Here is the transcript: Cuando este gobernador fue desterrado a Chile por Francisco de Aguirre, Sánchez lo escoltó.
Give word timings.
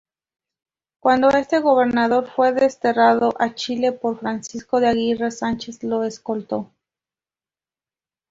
Cuando 0.99 1.29
este 1.29 1.59
gobernador 1.59 2.25
fue 2.27 2.53
desterrado 2.53 3.35
a 3.37 3.53
Chile 3.53 3.91
por 3.91 4.17
Francisco 4.19 4.79
de 4.79 4.87
Aguirre, 4.87 5.29
Sánchez 5.29 5.83
lo 5.83 6.03
escoltó. 6.03 6.71